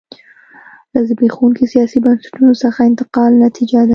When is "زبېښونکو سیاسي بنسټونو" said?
1.07-2.51